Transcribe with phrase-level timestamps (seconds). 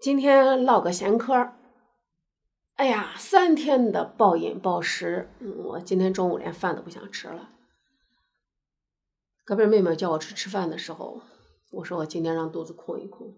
[0.00, 1.52] 今天唠个闲嗑。
[2.76, 7.50] 哎呀，三天的暴饮暴食，我今天中午连饭都不想吃了。
[9.44, 11.20] 隔壁妹妹叫我去吃饭的时候，
[11.70, 13.36] 我说我今天让肚子空一空。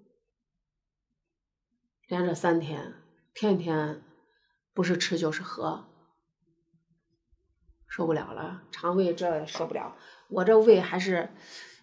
[2.06, 2.94] 连着三天，
[3.34, 4.04] 天天
[4.72, 5.86] 不是吃就是喝，
[7.88, 9.96] 受不了了，肠胃这受不了。
[10.28, 11.28] 我这胃还是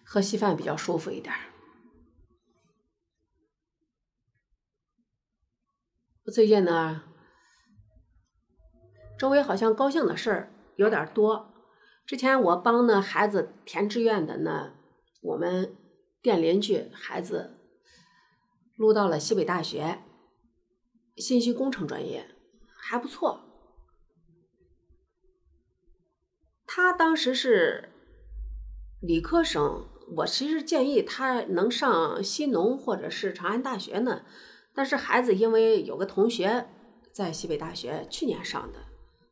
[0.04, 1.34] 喝稀饭比较舒服一点。
[6.26, 7.02] 最近呢，
[9.18, 11.52] 周围好像高兴的事儿有点多。
[12.06, 14.74] 之前我帮那孩子填志愿的呢，
[15.22, 15.74] 我们
[16.20, 17.56] 店邻居孩子
[18.76, 20.02] 录到了西北大学
[21.16, 22.26] 信息工程专业，
[22.76, 23.40] 还不错。
[26.66, 27.88] 他当时是
[29.00, 34.24] 理科生，我其实建议他能上西农或者是长安大学呢。
[34.80, 36.66] 但是孩子因为有个同学
[37.12, 38.78] 在西北大学去年上的，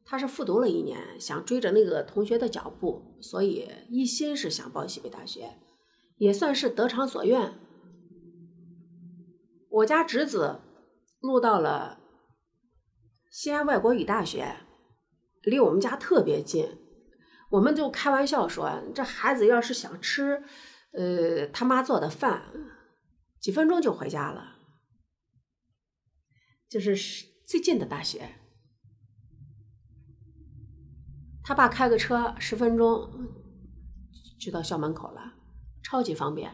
[0.04, 5.58] 他是复读了一年，想追着那个同学的脚步，所以一心是想报西北大学，
[6.18, 7.54] 也算是得偿所愿。
[9.70, 10.60] 我家侄子
[11.20, 11.98] 录到了
[13.30, 14.54] 西安外国语大学，
[15.44, 16.76] 离我们家特别近，
[17.52, 20.42] 我们就开玩笑说，这孩子要是想吃，
[20.92, 22.52] 呃，他妈做的饭，
[23.40, 24.56] 几分钟就回家了。
[26.68, 26.94] 就是
[27.46, 28.34] 最近的大学，
[31.42, 33.10] 他爸开个车十分钟
[34.38, 35.32] 就到校门口了，
[35.82, 36.52] 超级方便。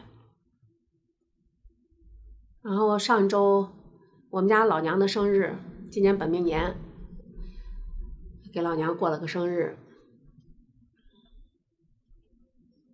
[2.61, 3.69] 然后上周
[4.29, 5.57] 我们家老娘的生日，
[5.91, 6.75] 今年本命年，
[8.53, 9.77] 给老娘过了个生日。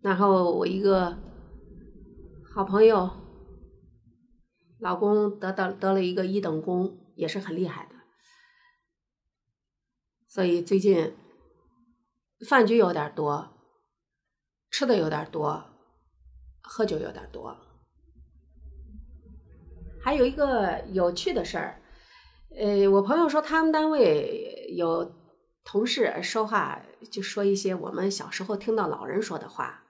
[0.02, 1.20] 然后我一个
[2.52, 3.12] 好朋友，
[4.80, 6.98] 老公得到得了一个一等功。
[7.16, 7.96] 也是很厉害的，
[10.28, 11.16] 所以最近
[12.48, 13.54] 饭局有点多，
[14.70, 15.64] 吃的有点多，
[16.62, 17.58] 喝酒有点多。
[20.04, 21.82] 还有一个有趣的事儿，
[22.58, 25.14] 呃，我朋友说他们单位有
[25.64, 26.82] 同事说话
[27.12, 29.84] 就说一些我们小时候听到老人说的话，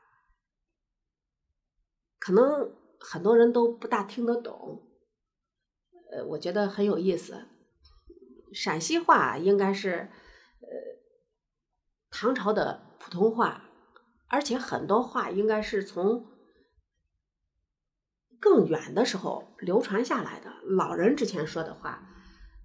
[2.20, 4.88] 可能很多人都不大听得懂。
[6.12, 7.48] 呃，我觉得很有意思。
[8.54, 10.10] 陕西话应该是
[10.60, 10.68] 呃
[12.10, 13.64] 唐朝的普通话，
[14.28, 16.28] 而且很多话应该是从
[18.40, 20.52] 更远的时候流传下来的。
[20.64, 22.10] 老人之前说的话，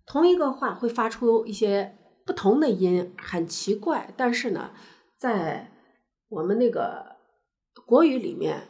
[0.06, 4.12] 同一个话会发出一些不同的音，很奇怪。
[4.16, 4.74] 但是呢，
[5.16, 5.70] 在
[6.28, 7.16] 我们那个
[7.86, 8.66] 国语里面，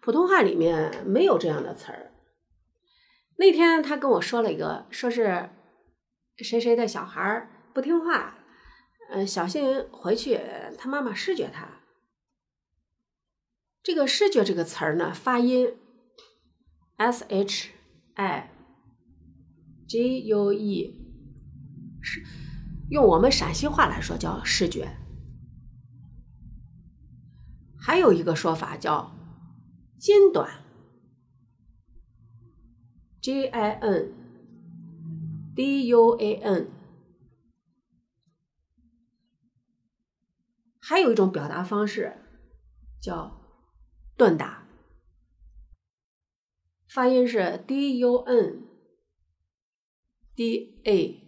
[0.00, 2.09] 普通话里面没有这样的词儿。
[3.40, 5.48] 那天他跟我说了一个，说是
[6.36, 8.34] 谁谁的小孩不听话，
[9.10, 10.38] 嗯，小心回去
[10.76, 11.66] 他妈妈失觉他。
[13.82, 15.74] 这个“失觉”这个词儿呢，发音
[16.98, 17.70] s h
[18.16, 18.50] i
[19.88, 21.00] g u e，
[22.02, 22.22] 是
[22.90, 24.98] 用我们陕西话来说叫失觉。
[27.80, 29.16] 还有一个说法叫
[29.98, 30.62] 筋短。
[33.22, 34.14] J I N
[35.54, 36.70] D U A N，
[40.80, 42.16] 还有一种表达方式
[43.00, 43.40] 叫
[44.16, 44.66] 顿打，
[46.88, 48.62] 发音是 D U N
[50.34, 51.26] D A。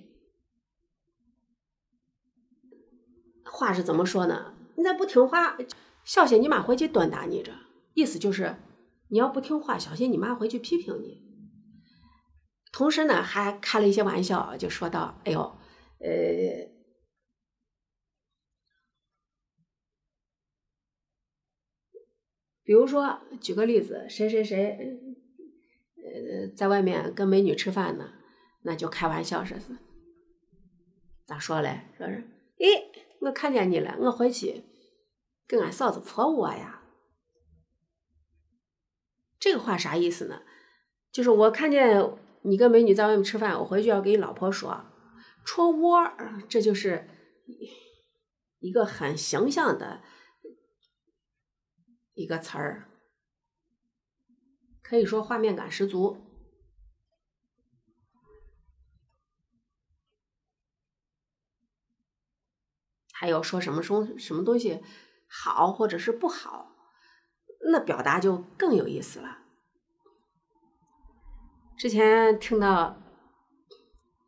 [3.44, 4.54] 话是怎么说呢？
[4.76, 5.58] 你再不听话，
[6.04, 7.42] 小心你妈回去顿打你。
[7.42, 7.52] 这
[7.92, 8.56] 意思就是，
[9.08, 11.31] 你要不听话，小心你妈回去批评你。
[12.72, 15.40] 同时呢，还开了一些玩笑，就说到：“哎呦，
[15.98, 16.08] 呃，
[22.64, 24.98] 比如说举个例子，谁谁谁，
[25.96, 28.14] 呃，在外面跟美女吃饭呢，
[28.62, 29.66] 那就开玩笑说是
[31.26, 31.82] 咋说嘞？
[31.98, 32.26] 说是，
[32.56, 32.90] 诶，
[33.20, 34.64] 我看见你了，我回去
[35.46, 36.82] 跟俺嫂子婆我呀。
[39.38, 40.40] 这个话啥意思呢？
[41.12, 42.02] 就是我看见。”
[42.44, 44.84] 你跟美女在外面吃饭，我回去要给你老婆说
[45.44, 46.12] “戳窝”，
[46.48, 47.08] 这就是
[48.58, 50.02] 一个很形象的
[52.14, 52.88] 一个词儿，
[54.82, 56.28] 可以说画面感十足。
[63.12, 64.82] 还有说什么东什么东西
[65.28, 66.74] 好或者是不好，
[67.70, 69.41] 那表达就更有意思了。
[71.76, 72.96] 之前听到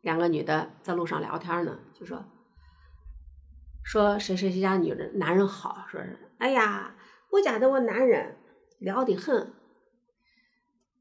[0.01, 2.25] 两个女的在路上聊天呢，就说
[3.83, 6.95] 说谁谁谁家女人男人好，说是哎呀，
[7.31, 8.37] 我家的我男人
[8.79, 9.53] 聊的很，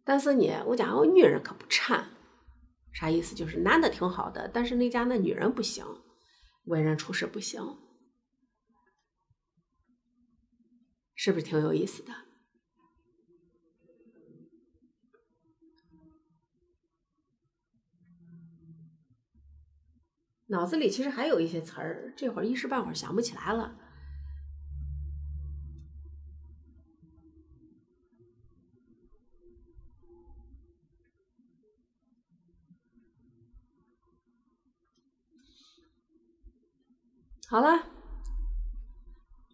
[0.05, 2.11] 但是呢，我家我女人可不馋。
[2.93, 3.35] 啥意思？
[3.35, 5.85] 就是男的挺好的，但是那家那女人不行，
[6.67, 7.61] 为人处事不行，
[11.17, 12.13] 是不是挺有意思的？
[20.55, 23.77] 脑子里其实还有一些词儿，这会儿一时半会儿想不起来了。
[37.49, 37.85] 好了，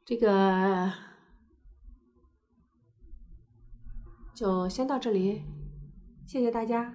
[0.05, 0.93] 这个
[4.35, 5.43] 就先到这里，
[6.27, 6.95] 谢谢大家。